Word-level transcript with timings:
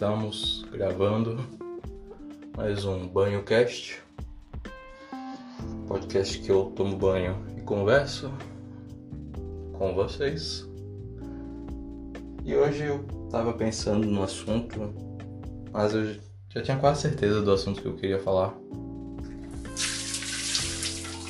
estamos 0.00 0.64
gravando 0.72 1.46
mais 2.56 2.86
um 2.86 3.06
banho 3.06 3.42
cast. 3.42 4.02
Podcast 5.86 6.38
que 6.38 6.50
eu 6.50 6.72
tomo 6.74 6.96
banho 6.96 7.36
e 7.58 7.60
converso 7.60 8.32
com 9.76 9.94
vocês. 9.94 10.66
E 12.46 12.54
hoje 12.54 12.84
eu 12.84 13.04
tava 13.30 13.52
pensando 13.52 14.06
no 14.06 14.22
assunto, 14.22 14.90
mas 15.70 15.92
eu 15.92 16.16
já 16.48 16.62
tinha 16.62 16.78
quase 16.78 17.02
certeza 17.02 17.42
do 17.42 17.52
assunto 17.52 17.82
que 17.82 17.88
eu 17.88 17.94
queria 17.94 18.18
falar. 18.18 18.54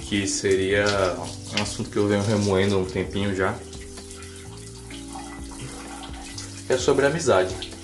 Que 0.08 0.28
seria 0.28 0.84
um 1.58 1.60
assunto 1.60 1.90
que 1.90 1.96
eu 1.96 2.06
venho 2.06 2.22
remoendo 2.22 2.76
há 2.76 2.78
um 2.78 2.86
tempinho 2.86 3.34
já. 3.34 3.52
É 6.68 6.76
sobre 6.76 7.04
amizade. 7.04 7.79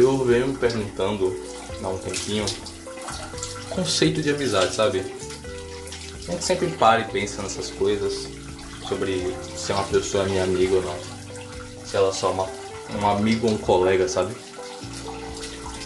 Eu 0.00 0.24
venho 0.24 0.48
me 0.48 0.56
perguntando 0.56 1.38
há 1.82 1.88
um 1.88 1.98
tempinho 1.98 2.46
conceito 3.68 4.22
de 4.22 4.30
amizade, 4.30 4.74
sabe? 4.74 5.04
A 6.26 6.32
gente 6.32 6.42
sempre 6.42 6.68
para 6.68 7.02
e 7.02 7.04
pensa 7.04 7.42
nessas 7.42 7.68
coisas 7.68 8.26
sobre 8.88 9.36
se 9.54 9.72
uma 9.72 9.84
pessoa 9.84 10.24
é 10.24 10.28
minha 10.28 10.44
amiga 10.44 10.76
ou 10.76 10.82
não. 10.82 10.96
Se 11.84 11.98
ela 11.98 12.08
é 12.08 12.12
só 12.12 12.32
uma, 12.32 12.48
um 12.98 13.10
amigo 13.10 13.46
ou 13.46 13.52
um 13.52 13.58
colega, 13.58 14.08
sabe? 14.08 14.34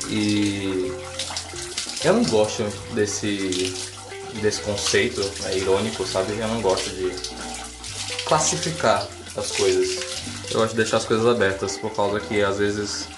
E 0.09 0.93
eu 2.05 2.13
não 2.13 2.25
gosto 2.27 2.63
desse, 2.95 3.75
desse 4.41 4.61
conceito, 4.61 5.29
é 5.47 5.59
irônico, 5.59 6.07
sabe? 6.07 6.39
Eu 6.39 6.47
não 6.47 6.63
gosto 6.63 6.89
de 6.91 7.11
classificar 8.27 9.09
as 9.37 9.51
coisas. 9.51 10.05
Eu 10.53 10.61
gosto 10.61 10.71
de 10.71 10.77
deixar 10.77 10.99
as 10.99 11.05
coisas 11.05 11.27
abertas, 11.27 11.77
por 11.77 11.91
causa 11.91 12.21
que 12.21 12.41
às 12.43 12.59
vezes 12.59 13.09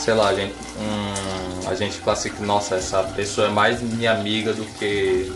sei 0.00 0.14
lá, 0.14 0.28
a 0.28 0.34
gente, 0.34 0.54
hum, 0.78 1.68
a 1.68 1.74
gente 1.74 1.98
classifica, 1.98 2.42
nossa, 2.44 2.76
essa 2.76 3.02
pessoa 3.02 3.48
é 3.48 3.50
mais 3.50 3.82
minha 3.82 4.12
amiga 4.12 4.54
do 4.54 4.64
que 4.64 5.30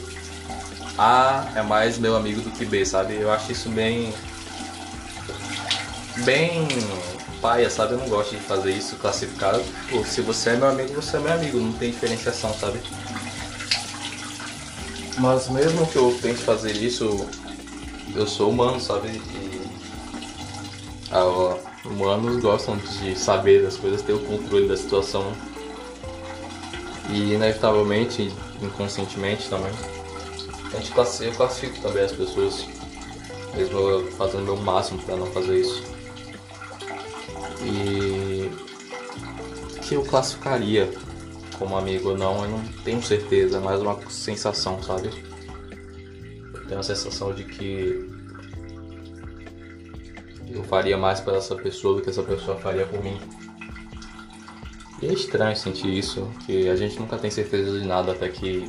A 0.96 1.46
é 1.54 1.62
mais 1.62 1.98
meu 1.98 2.16
amigo 2.16 2.40
do 2.40 2.50
que 2.50 2.64
B, 2.64 2.84
sabe? 2.84 3.14
Eu 3.14 3.30
acho 3.30 3.52
isso 3.52 3.68
bem. 3.68 4.14
bem 6.24 6.66
paia, 7.42 7.68
sabe? 7.68 7.92
Eu 7.92 7.98
não 7.98 8.08
gosto 8.08 8.30
de 8.30 8.40
fazer 8.40 8.72
isso 8.72 8.96
classificado. 8.96 9.62
Pô, 9.90 10.02
se 10.02 10.22
você 10.22 10.50
é 10.50 10.56
meu 10.56 10.68
amigo, 10.68 10.94
você 10.94 11.18
é 11.18 11.20
meu 11.20 11.32
amigo, 11.32 11.58
não 11.58 11.72
tem 11.74 11.90
diferenciação, 11.90 12.54
sabe? 12.54 12.80
Mas 15.18 15.48
mesmo 15.50 15.86
que 15.86 15.96
eu 15.96 16.18
tente 16.22 16.42
fazer 16.42 16.72
isso, 16.72 17.28
eu 18.14 18.26
sou 18.26 18.50
humano, 18.50 18.80
sabe? 18.80 19.08
E. 19.08 19.60
Ah, 21.10 21.56
Humanos 21.84 22.40
gostam 22.42 22.76
de 22.76 23.18
saber 23.18 23.62
das 23.62 23.76
coisas, 23.76 24.00
ter 24.02 24.14
o 24.14 24.20
controle 24.20 24.66
da 24.66 24.76
situação. 24.76 25.32
E 27.10 27.34
inevitavelmente, 27.34 28.32
inconscientemente 28.62 29.48
também. 29.48 29.72
A 30.72 30.76
gente 30.76 30.90
classifica, 30.92 31.30
eu 31.30 31.36
classifico 31.36 31.80
também 31.80 32.02
as 32.02 32.12
pessoas, 32.12 32.66
mesmo 33.54 34.10
fazendo 34.12 34.40
o 34.40 34.44
meu 34.44 34.56
máximo 34.56 35.02
para 35.02 35.16
não 35.16 35.26
fazer 35.26 35.60
isso. 35.60 35.82
E 37.62 38.50
que 39.82 39.94
eu 39.94 40.02
classificaria 40.04 40.90
como 41.58 41.76
amigo 41.76 42.10
ou 42.10 42.18
não, 42.18 42.42
eu 42.44 42.50
não 42.50 42.64
tenho 42.82 43.02
certeza, 43.02 43.58
é 43.58 43.60
mais 43.60 43.80
uma 43.80 43.98
sensação, 44.10 44.82
sabe? 44.82 45.10
Eu 46.54 46.66
tenho 46.66 46.80
a 46.80 46.82
sensação 46.82 47.32
de 47.32 47.44
que 47.44 48.23
eu 50.48 50.62
faria 50.64 50.96
mais 50.96 51.20
para 51.20 51.36
essa 51.36 51.54
pessoa 51.54 51.96
do 51.96 52.02
que 52.02 52.10
essa 52.10 52.22
pessoa 52.22 52.56
faria 52.56 52.86
por 52.86 53.02
mim. 53.02 53.20
E 55.02 55.06
é 55.06 55.12
estranho 55.12 55.56
sentir 55.56 55.88
isso, 55.88 56.30
que 56.46 56.68
a 56.68 56.76
gente 56.76 56.98
nunca 56.98 57.18
tem 57.18 57.30
certeza 57.30 57.78
de 57.78 57.86
nada 57.86 58.12
até 58.12 58.28
que 58.28 58.68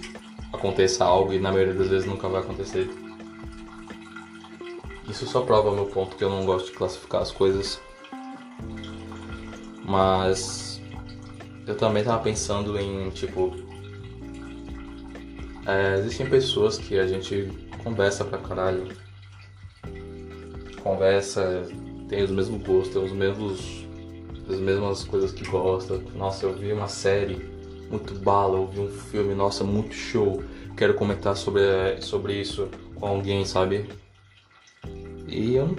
aconteça 0.51 1.05
algo 1.05 1.33
e 1.33 1.39
na 1.39 1.51
maioria 1.51 1.73
das 1.73 1.87
vezes 1.87 2.07
nunca 2.07 2.27
vai 2.27 2.41
acontecer. 2.41 2.89
Isso 5.07 5.25
só 5.27 5.41
prova 5.41 5.71
meu 5.71 5.85
ponto 5.85 6.15
que 6.15 6.23
eu 6.23 6.29
não 6.29 6.45
gosto 6.45 6.71
de 6.71 6.77
classificar 6.77 7.21
as 7.21 7.31
coisas. 7.31 7.79
Mas 9.83 10.81
eu 11.67 11.75
também 11.77 12.03
tava 12.03 12.21
pensando 12.23 12.77
em 12.79 13.09
tipo. 13.11 13.55
É, 15.65 15.95
existem 15.99 16.27
pessoas 16.27 16.77
que 16.77 16.97
a 16.99 17.07
gente 17.07 17.49
conversa 17.83 18.25
pra 18.25 18.39
caralho 18.39 18.87
conversa, 20.85 21.67
tem 22.07 22.23
os 22.23 22.29
mesmos 22.29 22.61
gostos, 22.61 22.93
tem 22.93 23.03
os 23.03 23.11
mesmos 23.11 23.85
as 24.47 24.59
mesmas 24.59 25.03
coisas 25.03 25.31
que 25.31 25.43
gosta. 25.43 25.99
Nossa, 26.15 26.45
eu 26.45 26.53
vi 26.53 26.71
uma 26.71 26.87
série 26.87 27.37
muito 27.89 28.13
bala, 28.13 28.57
eu 28.57 28.67
vi 28.67 28.79
um 28.79 28.89
filme, 28.89 29.33
nossa, 29.33 29.63
muito 29.63 29.95
show. 29.95 30.43
Quero 30.77 30.93
comentar 30.93 31.35
sobre, 31.35 31.63
sobre 31.99 32.39
isso 32.39 32.69
com 32.93 33.07
alguém, 33.07 33.43
sabe? 33.43 33.89
E 35.27 35.55
eu 35.55 35.67
não 35.67 35.75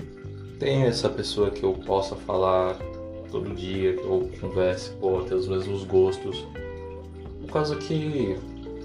tenho 0.59 0.87
essa 0.87 1.09
pessoa 1.09 1.51
que 1.51 1.63
eu 1.63 1.75
possa 1.75 2.17
falar 2.17 2.77
todo 3.31 3.55
dia, 3.55 3.95
que 3.95 4.03
eu 4.03 4.29
converse, 4.41 4.91
pô, 4.95 5.21
ter 5.21 5.37
os 5.37 5.47
mesmos 5.47 5.85
gostos. 5.85 6.45
Por 7.43 7.53
causa 7.53 7.77
que, 7.77 8.37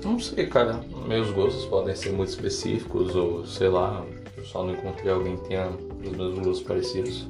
não 0.03 0.20
sei, 0.20 0.46
cara, 0.46 0.80
meus 1.08 1.32
gostos 1.32 1.66
podem 1.66 1.96
ser 1.96 2.12
muito 2.12 2.30
específicos 2.30 3.16
ou 3.16 3.48
sei 3.48 3.70
lá, 3.70 4.06
eu 4.38 4.46
só 4.46 4.64
não 4.64 4.74
encontrei 4.74 5.12
alguém 5.12 5.38
que 5.38 5.48
tenha 5.48 5.72
os 6.04 6.18
mesmos 6.18 6.40
gostos 6.40 6.62
parecidos. 6.62 7.28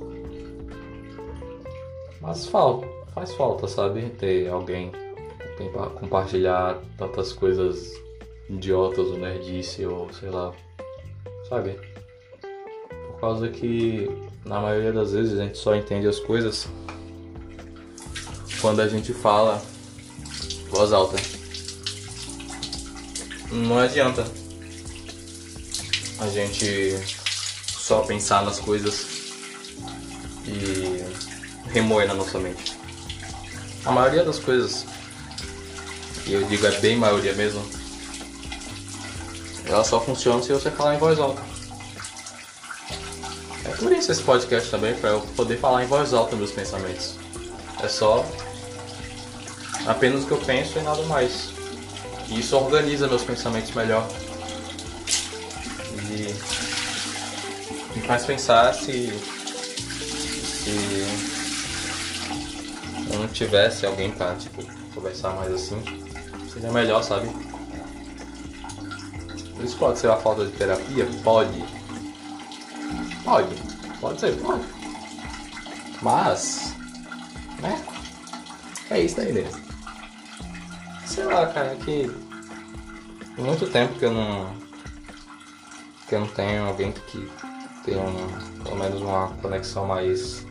Mas 2.20 2.46
falta, 2.46 2.88
faz 3.14 3.34
falta, 3.34 3.68
sabe? 3.68 4.10
Ter 4.12 4.48
alguém 4.50 4.92
pra 5.70 5.88
compartilhar 5.88 6.82
tantas 6.98 7.34
coisas 7.34 7.94
idiotas 8.50 9.08
ou 9.08 9.18
nerdice 9.18 9.86
ou 9.86 10.12
sei 10.14 10.30
lá. 10.30 10.54
Sabe? 11.48 11.80
Por 13.08 13.20
causa 13.20 13.50
que 13.50 14.10
na 14.46 14.60
maioria 14.60 14.92
das 14.92 15.14
vezes 15.14 15.40
a 15.40 15.44
gente 15.44 15.58
só 15.58 15.76
entende 15.76 16.08
as 16.08 16.20
coisas 16.20 16.68
quando 18.60 18.80
a 18.82 18.88
gente 18.88 19.14
fala 19.14 19.62
voz 20.70 20.94
alta. 20.94 21.18
Não 23.52 23.78
adianta 23.78 24.26
a 26.20 26.28
gente 26.28 27.21
só 27.82 28.02
pensar 28.02 28.44
nas 28.46 28.60
coisas 28.60 29.06
e 30.46 31.04
remoer 31.72 32.08
na 32.08 32.14
nossa 32.14 32.38
mente. 32.38 32.78
A 33.84 33.92
maioria 33.92 34.24
das 34.24 34.38
coisas, 34.38 34.86
e 36.28 36.34
eu 36.34 36.44
digo 36.44 36.66
é 36.68 36.80
bem 36.80 36.96
maioria 36.96 37.34
mesmo, 37.34 37.66
ela 39.66 39.84
só 39.84 40.00
funciona 40.00 40.44
se 40.44 40.54
você 40.54 40.70
falar 40.70 40.96
em 40.96 41.00
voz 41.00 41.20
alta. 41.20 41.42
É 43.66 43.70
por 43.70 43.92
isso 43.92 44.12
esse 44.12 44.22
podcast 44.22 44.70
também, 44.70 44.94
para 44.96 45.12
eu 45.12 45.22
poder 45.36 45.58
falar 45.58 45.84
em 45.84 45.88
voz 45.88 46.14
alta 46.14 46.36
meus 46.36 46.52
pensamentos. 46.52 47.16
É 47.82 47.88
só 47.88 48.24
apenas 49.88 50.24
o 50.24 50.28
que 50.28 50.34
eu 50.34 50.38
penso 50.38 50.78
e 50.78 50.84
nada 50.84 51.02
mais. 51.04 51.50
E 52.28 52.40
isso 52.40 52.56
organiza 52.56 53.08
meus 53.08 53.24
pensamentos 53.24 53.72
melhor. 53.72 54.08
E 56.12 56.71
faz 58.12 58.26
pensar 58.26 58.74
se, 58.74 59.08
se 59.08 61.06
não 63.16 63.26
tivesse 63.30 63.86
alguém 63.86 64.12
pra 64.12 64.36
tipo, 64.36 64.62
conversar 64.94 65.30
mais 65.30 65.54
assim, 65.54 65.82
seria 66.52 66.74
melhor, 66.74 67.02
sabe? 67.04 67.30
Isso 69.64 69.78
pode 69.78 69.98
ser 70.00 70.08
uma 70.08 70.18
falta 70.18 70.46
de 70.46 70.52
terapia? 70.52 71.08
Pode. 71.24 71.64
Pode. 73.24 73.56
Pode 74.02 74.20
ser, 74.20 74.36
pode. 74.42 74.66
Mas, 76.02 76.76
né? 77.62 77.82
É 78.90 79.00
isso 79.00 79.22
aí 79.22 79.32
mesmo. 79.32 79.62
Sei 81.06 81.24
lá, 81.24 81.48
cara, 81.48 81.78
que 81.78 82.14
muito 83.38 83.68
tempo 83.68 83.98
que 83.98 84.04
eu 84.04 84.12
não 84.12 84.54
que 86.10 86.16
eu 86.16 86.20
não 86.20 86.28
tenho 86.28 86.66
alguém 86.66 86.92
que 86.92 87.32
tenha 87.84 88.02
um, 88.02 88.64
pelo 88.64 88.76
menos 88.78 89.02
uma 89.02 89.30
conexão 89.42 89.86
mais 89.86 90.46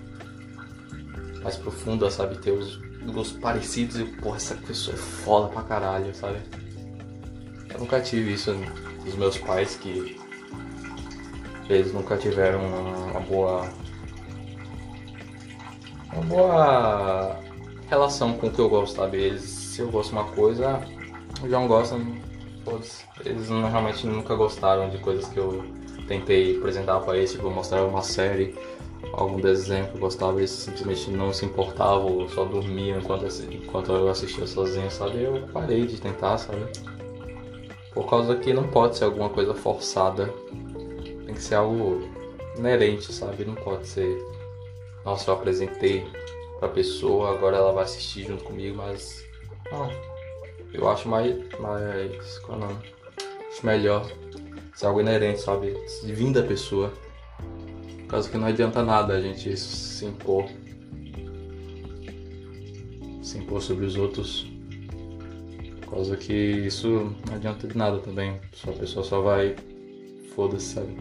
mais 1.43 1.57
profunda, 1.57 2.11
sabe? 2.11 2.37
Ter 2.39 2.53
os 2.53 2.77
gostos 3.13 3.39
parecidos 3.39 3.99
e, 3.99 4.05
porra, 4.05 4.37
essa 4.37 4.55
pessoa 4.55 4.95
é 4.95 4.99
foda 4.99 5.49
pra 5.49 5.63
caralho, 5.63 6.15
sabe? 6.15 6.39
Eu 7.73 7.81
nunca 7.81 8.01
tive 8.01 8.35
isso 8.35 8.55
dos 9.05 9.15
meus 9.15 9.39
pais 9.39 9.77
que 9.77 10.21
eles 11.69 11.93
nunca 11.93 12.17
tiveram 12.17 12.61
uma 12.63 13.21
boa 13.21 13.69
uma 16.13 16.23
boa 16.23 17.41
relação 17.89 18.35
com 18.35 18.49
o 18.49 18.51
que 18.51 18.59
eu 18.59 18.69
gosto, 18.69 18.97
sabe? 18.97 19.19
Eles, 19.19 19.43
se 19.43 19.81
eu 19.81 19.91
gosto 19.91 20.11
de 20.11 20.17
uma 20.17 20.25
coisa, 20.33 20.81
já 21.43 21.59
não 21.59 21.69
gostam, 21.69 22.01
eles 23.25 23.49
normalmente 23.49 24.07
nunca 24.07 24.35
gostaram 24.35 24.91
de 24.91 24.99
coisas 24.99 25.27
que 25.29 25.39
eu 25.39 25.65
tentei 26.11 26.57
apresentar 26.57 26.99
para 27.01 27.17
eles, 27.17 27.31
tipo, 27.31 27.49
mostrar 27.49 27.85
uma 27.85 28.03
série, 28.03 28.53
algum 29.13 29.41
desenho 29.41 29.87
que 29.87 29.95
eu 29.95 30.01
gostava, 30.01 30.39
eles 30.39 30.51
simplesmente 30.51 31.09
não 31.09 31.33
se 31.33 31.47
importavam, 31.47 32.29
só 32.29 32.45
dormiam 32.45 32.99
enquanto, 32.99 33.27
enquanto 33.49 33.93
eu 33.93 34.09
assistia 34.09 34.45
sozinho, 34.45 34.91
sabe? 34.91 35.23
Eu 35.23 35.47
parei 35.53 35.87
de 35.87 36.01
tentar, 36.01 36.37
sabe? 36.37 36.67
Por 37.95 38.11
causa 38.11 38.35
que 38.35 38.53
não 38.53 38.67
pode 38.67 38.99
ser 38.99 39.05
alguma 39.05 39.29
coisa 39.29 39.55
forçada, 39.55 40.35
tem 41.27 41.33
que 41.33 41.43
ser 41.43 41.55
algo 41.55 42.03
inerente, 42.59 43.13
sabe? 43.13 43.45
Não 43.45 43.55
pode 43.55 43.87
ser, 43.87 44.19
nossa, 45.05 45.31
eu 45.31 45.35
apresentei 45.35 46.05
pra 46.59 46.69
pessoa, 46.69 47.31
agora 47.31 47.57
ela 47.57 47.73
vai 47.73 47.85
assistir 47.85 48.27
junto 48.27 48.43
comigo, 48.43 48.77
mas 48.77 49.25
não. 49.71 49.89
Eu 50.73 50.89
acho 50.89 51.09
mais. 51.09 51.37
mais. 51.61 52.39
qual 52.41 52.59
é 52.61 52.65
o 52.65 52.67
nome? 52.67 52.79
Acho 53.49 53.67
melhor 53.67 54.07
ser 54.81 54.87
algo 54.87 55.03
inerente, 55.03 55.43
sabe? 55.43 55.77
De 56.03 56.13
vir 56.15 56.33
da 56.33 56.43
pessoa. 56.43 56.91
Por 57.99 58.07
causa 58.07 58.31
que 58.31 58.39
não 58.39 58.47
adianta 58.47 58.83
nada 58.83 59.15
a 59.15 59.21
gente 59.21 59.55
se 59.55 60.07
impor. 60.07 60.49
Se 63.23 63.37
impor 63.37 63.61
sobre 63.61 63.85
os 63.85 63.97
outros. 63.97 64.51
Por 65.83 65.91
causa 65.91 66.17
que 66.17 66.33
isso 66.33 67.15
não 67.29 67.35
adianta 67.35 67.69
de 67.69 67.77
nada 67.77 67.99
também. 67.99 68.41
A 68.67 68.73
pessoa 68.73 69.05
só 69.05 69.21
vai. 69.21 69.55
Foda-se, 70.35 70.75
sabe? 70.75 70.97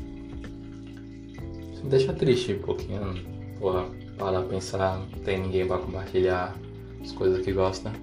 Isso 1.71 1.83
me 1.83 1.89
deixa 1.89 2.11
triste 2.11 2.55
um 2.55 2.59
pouquinho. 2.59 3.13
Porra, 3.59 3.85
parar 4.17 4.41
pensar, 4.41 4.97
não 4.97 5.19
tem 5.23 5.39
ninguém 5.39 5.65
pra 5.65 5.77
compartilhar 5.77 6.53
as 7.01 7.13
coisas 7.13 7.45
que 7.45 7.53
gosta. 7.53 7.93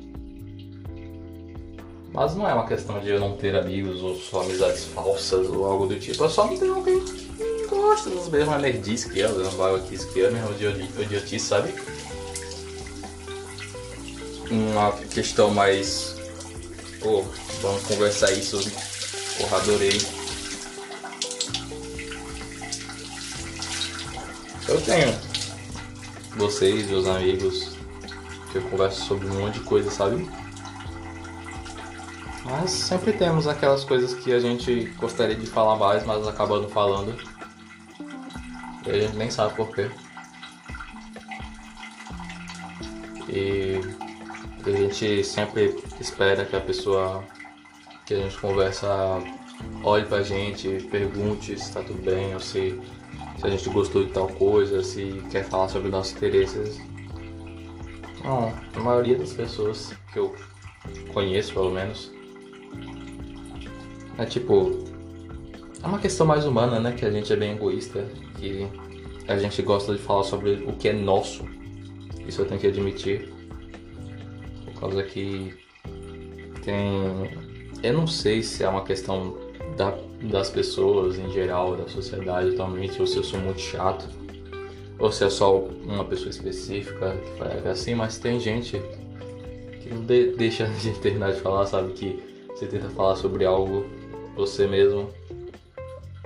Mas 2.17 2.35
não 2.35 2.49
é 2.49 2.55
uma 2.55 2.67
questão 2.67 2.99
de 2.99 3.11
eu 3.11 3.21
não 3.21 3.37
ter 3.37 3.55
amigos 3.55 4.03
ou 4.03 4.19
só 4.19 4.41
amizades 4.41 4.87
falsas 4.87 5.47
ou 5.49 5.67
algo 5.67 5.87
do 5.87 6.01
tipo. 6.01 6.25
Eu 6.25 6.31
só 6.31 6.47
não 6.47 6.57
tenho 6.57 6.75
alguém 6.75 6.99
que 7.05 7.67
gosta 7.69 8.09
das 8.09 8.27
mesmas 8.31 8.63
nerdices 8.63 9.13
que 9.13 9.19
eu, 9.19 9.39
das 9.39 9.53
babaquices 9.53 10.11
que 10.11 10.21
eu, 10.21 10.33
mesmo 10.33 10.51
idiotice, 10.99 11.47
sabe? 11.47 11.75
Uma 14.51 14.93
questão 14.93 15.51
mais. 15.51 16.17
Pô, 17.01 17.23
vamos 17.61 17.83
conversar 17.83 18.33
isso. 18.33 18.61
Porra, 19.37 19.59
adorei. 19.59 20.01
Eu 24.67 24.81
tenho 24.81 25.15
vocês, 26.39 26.87
meus 26.87 27.07
amigos, 27.07 27.77
que 28.51 28.57
eu 28.57 28.63
converso 28.63 29.05
sobre 29.05 29.27
um 29.27 29.35
monte 29.35 29.59
de 29.59 29.61
coisa, 29.61 29.91
sabe? 29.91 30.27
Mas 32.49 32.71
sempre 32.71 33.13
temos 33.13 33.49
aquelas 33.49 33.83
coisas 33.83 34.15
que 34.15 34.33
a 34.33 34.39
gente 34.39 34.85
gostaria 34.99 35.35
de 35.35 35.47
falar 35.47 35.77
mais, 35.77 36.07
mas 36.07 36.27
acaba 36.29 36.61
não 36.61 36.69
falando. 36.69 37.13
E 38.87 38.91
a 38.91 39.01
gente 39.01 39.17
nem 39.17 39.29
sabe 39.29 39.55
porquê. 39.57 39.91
E 43.29 43.81
a 44.65 44.71
gente 44.71 45.25
sempre 45.25 45.77
espera 46.01 46.45
que 46.45 46.55
a 46.55 46.61
pessoa 46.61 47.25
que 48.07 48.15
a 48.15 48.19
gente 48.19 48.39
conversa 48.39 48.87
olhe 49.83 50.07
pra 50.07 50.23
gente, 50.23 50.87
pergunte 50.89 51.59
se 51.59 51.73
tá 51.73 51.83
tudo 51.83 52.01
bem, 52.01 52.33
ou 52.33 52.41
se, 52.41 52.81
se 53.39 53.47
a 53.47 53.51
gente 53.51 53.69
gostou 53.71 54.05
de 54.05 54.13
tal 54.13 54.29
coisa, 54.29 54.85
se 54.85 55.21
quer 55.33 55.45
falar 55.45 55.69
sobre 55.69 55.89
nossos 55.89 56.15
interesses. 56.15 56.81
Não, 58.23 58.55
a 58.75 58.81
maioria 58.81 59.19
das 59.19 59.33
pessoas 59.33 59.93
que 60.13 60.19
eu 60.21 60.33
conheço, 61.13 61.53
pelo 61.53 61.71
menos, 61.71 62.13
é 64.19 64.25
tipo. 64.25 64.85
É 65.83 65.87
uma 65.87 65.99
questão 65.99 66.27
mais 66.27 66.45
humana, 66.45 66.81
né? 66.81 66.93
Que 66.93 67.05
a 67.05 67.11
gente 67.11 67.33
é 67.33 67.37
bem 67.37 67.53
egoísta. 67.53 68.07
Que 68.39 68.67
a 69.29 69.37
gente 69.39 69.61
gosta 69.63 69.93
de 69.93 69.99
falar 70.01 70.25
sobre 70.25 70.65
o 70.67 70.73
que 70.73 70.89
é 70.89 70.93
nosso. 70.93 71.45
Isso 72.27 72.41
eu 72.41 72.47
tenho 72.47 72.61
que 72.61 72.67
admitir. 72.67 73.33
Por 74.65 74.81
causa 74.81 75.03
que 75.03 75.55
tem. 76.65 76.85
Eu 77.83 77.93
não 77.93 78.07
sei 78.07 78.43
se 78.43 78.65
é 78.65 78.69
uma 78.69 78.85
questão 78.85 79.37
da, 79.77 79.97
das 80.23 80.51
pessoas 80.51 81.19
em 81.19 81.31
geral, 81.31 81.77
da 81.77 81.87
sociedade 81.89 82.51
atualmente, 82.51 83.01
ou 83.01 83.07
se 83.07 83.17
eu 83.17 83.25
sou 83.25 83.39
muito 83.39 83.61
chato, 83.61 84.09
ou 84.99 85.13
se 85.13 85.25
é 85.25 85.31
só 85.31 85.59
uma 85.59 86.05
pessoa 86.05 86.31
específica 86.31 87.17
que 87.17 87.39
faz 87.39 87.67
assim, 87.67 87.95
mas 87.95 88.19
tem 88.19 88.41
gente 88.41 88.81
que 89.83 89.95
não 89.95 90.03
de, 90.03 90.33
deixa 90.37 90.67
gente 90.81 90.99
terminar 91.01 91.33
de 91.33 91.41
falar, 91.41 91.67
sabe? 91.67 91.93
Que 91.93 92.36
você 92.57 92.67
tenta 92.67 92.89
falar 92.89 93.17
sobre 93.17 93.45
algo 93.45 93.85
você 94.35 94.67
mesmo, 94.67 95.11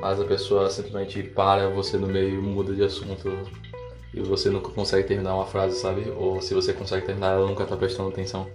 mas 0.00 0.21
a 0.21 0.25
pessoa 0.25 0.71
simplesmente 0.71 1.23
para 1.25 1.69
você 1.69 1.97
no 1.97 2.06
meio, 2.06 2.41
muda 2.41 2.73
de 2.73 2.85
assunto 2.85 3.29
e 4.15 4.21
você 4.21 4.49
nunca 4.49 4.71
consegue 4.71 5.06
terminar 5.06 5.35
uma 5.35 5.47
frase, 5.47 5.79
sabe? 5.79 6.09
Ou 6.17 6.41
se 6.41 6.55
você 6.55 6.73
consegue 6.73 7.05
terminar, 7.05 7.32
ela 7.32 7.47
nunca 7.47 7.65
tá 7.65 7.77
prestando 7.77 8.09
atenção. 8.11 8.49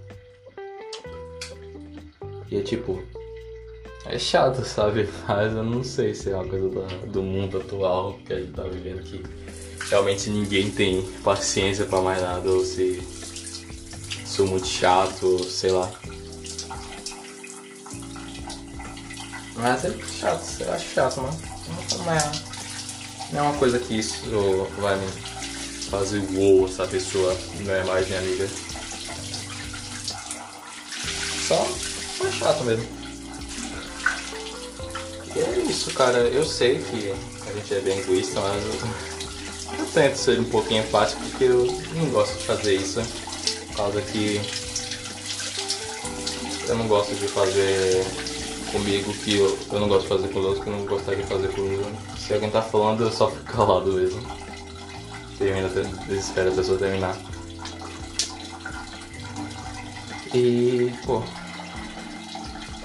E 2.49 2.57
é 2.57 2.61
tipo, 2.61 3.01
é 4.05 4.17
chato, 4.17 4.63
sabe? 4.63 5.09
Mas 5.27 5.53
eu 5.53 5.63
não 5.63 5.83
sei 5.83 6.13
se 6.13 6.31
é 6.31 6.35
uma 6.35 6.47
coisa 6.47 6.69
do, 6.69 7.11
do 7.11 7.21
mundo 7.21 7.57
atual 7.57 8.19
que 8.25 8.33
a 8.33 8.39
gente 8.39 8.53
tá 8.53 8.63
vivendo 8.63 9.03
que 9.03 9.21
realmente 9.89 10.29
ninguém 10.29 10.71
tem 10.71 11.01
paciência 11.23 11.85
para 11.85 12.01
mais 12.01 12.21
nada, 12.21 12.49
ou 12.49 12.63
se 12.63 13.01
sou 14.25 14.47
muito 14.47 14.67
chato, 14.67 15.39
sei 15.43 15.71
lá. 15.71 15.91
Mas 19.55 19.85
é 19.85 19.93
chato, 20.19 20.43
eu 20.59 20.73
acho 20.73 20.93
chato, 20.93 21.21
mano. 21.21 21.39
Não 21.97 22.11
é, 22.11 22.31
não 23.31 23.39
é 23.39 23.41
uma 23.43 23.57
coisa 23.57 23.79
que 23.79 23.97
isso 23.97 24.15
vai 24.79 24.95
me 24.97 25.07
fazer 25.89 26.19
uou, 26.33 26.67
essa 26.67 26.85
pessoa 26.85 27.35
não 27.61 27.73
é 27.73 27.83
mais 27.83 28.07
minha 28.07 28.19
amiga. 28.19 28.49
Só 31.47 31.67
é 32.25 32.31
chato 32.31 32.63
mesmo. 32.63 32.85
E 35.35 35.39
é 35.39 35.59
isso, 35.69 35.93
cara. 35.93 36.19
Eu 36.19 36.45
sei 36.45 36.79
que 36.79 37.13
a 37.47 37.53
gente 37.53 37.73
é 37.73 37.79
bem 37.79 37.99
egoísta, 37.99 38.41
mas 38.41 38.63
eu, 38.63 39.79
eu 39.79 39.85
tento 39.93 40.15
ser 40.15 40.39
um 40.39 40.45
pouquinho 40.45 40.83
empático 40.83 41.21
porque 41.29 41.45
eu 41.45 41.65
não 41.93 42.09
gosto 42.09 42.37
de 42.37 42.43
fazer 42.45 42.75
isso. 42.75 43.01
Por 43.67 43.75
causa 43.77 44.01
que 44.01 44.41
eu 46.67 46.75
não 46.75 46.87
gosto 46.87 47.13
de 47.15 47.27
fazer 47.27 48.05
comigo 48.75 49.13
que 49.13 49.37
eu, 49.37 49.57
eu 49.71 49.79
não 49.79 49.87
gosto 49.87 50.03
de 50.03 50.09
fazer 50.09 50.27
com 50.27 50.39
os 50.39 50.45
outros 50.45 50.63
que 50.63 50.69
eu 50.69 50.75
não 50.75 50.85
gostaria 50.85 51.23
de 51.23 51.29
fazer 51.29 51.47
comigo. 51.53 51.83
Se 52.17 52.33
alguém 52.33 52.49
tá 52.49 52.61
falando, 52.61 53.03
eu 53.03 53.11
só 53.11 53.31
fico 53.31 53.45
calado 53.51 53.93
mesmo. 53.93 54.21
Termina, 55.37 55.69
desespera 56.07 56.49
a 56.49 56.53
pessoa 56.53 56.77
terminar. 56.77 57.15
E, 60.33 60.91
pô. 61.05 61.23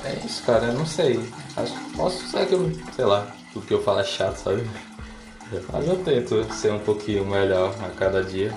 É 0.05 0.25
isso, 0.25 0.43
cara, 0.45 0.67
eu 0.67 0.75
não 0.75 0.87
sei. 0.87 1.21
Acho, 1.57 1.75
posso 1.97 2.25
ser 2.29 2.47
que 2.47 2.55
eu, 2.55 2.71
sei 2.95 3.05
lá, 3.05 3.27
tudo 3.53 3.67
que 3.67 3.75
eu 3.75 3.83
falo 3.83 4.01
é 4.01 4.05
chato, 4.05 4.37
sabe? 4.37 4.69
Mas 5.73 5.89
eu 5.89 5.97
tento 6.05 6.45
ser 6.55 6.73
um 6.73 6.79
pouquinho 6.79 7.27
melhor 7.27 7.75
a 7.85 7.89
cada 7.91 8.23
dia. 8.23 8.55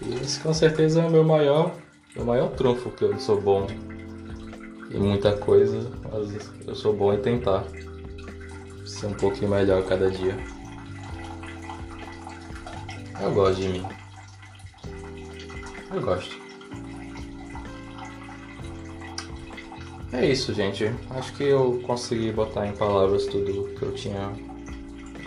E 0.00 0.14
esse 0.22 0.38
com 0.38 0.54
certeza 0.54 1.02
é 1.02 1.06
o 1.06 1.10
meu 1.10 1.24
maior, 1.24 1.72
meu 2.14 2.24
maior 2.24 2.50
trunfo, 2.50 2.90
que 2.90 3.04
eu 3.04 3.18
sou 3.18 3.40
bom 3.40 3.66
em 4.90 4.98
muita 4.98 5.36
coisa, 5.36 5.90
mas 6.10 6.50
eu 6.66 6.74
sou 6.74 6.94
bom 6.94 7.12
em 7.12 7.20
tentar 7.20 7.64
ser 8.84 9.06
um 9.06 9.14
pouquinho 9.14 9.50
melhor 9.50 9.84
cada 9.84 10.10
dia. 10.10 10.36
Eu 13.22 13.32
gosto 13.32 13.60
de 13.60 13.68
mim. 13.68 13.86
Eu 15.94 16.00
gosto. 16.00 16.40
É 20.12 20.26
isso, 20.26 20.52
gente. 20.52 20.90
Acho 21.10 21.32
que 21.34 21.44
eu 21.44 21.80
consegui 21.86 22.32
botar 22.32 22.66
em 22.66 22.72
palavras 22.72 23.26
tudo 23.26 23.68
que 23.74 23.82
eu 23.82 23.94
tinha 23.94 24.32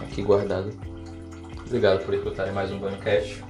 aqui 0.02 0.22
guardado. 0.22 0.72
Obrigado 1.66 2.06
por 2.06 2.14
escutarem 2.14 2.54
mais 2.54 2.70
um 2.72 2.80
Bancast. 2.80 3.44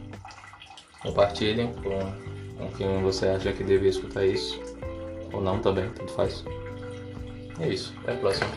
Compartilhem 1.01 1.73
com, 1.73 2.57
com 2.57 2.71
quem 2.77 3.01
você 3.01 3.27
acha 3.27 3.51
que 3.51 3.63
deveria 3.63 3.89
escutar 3.89 4.25
isso. 4.25 4.72
Ou 5.33 5.41
não 5.41 5.59
também, 5.59 5.89
tanto 5.89 6.11
faz. 6.13 6.45
É 7.59 7.67
isso. 7.67 7.93
Até 8.01 8.13
a 8.13 8.15
próxima. 8.17 8.47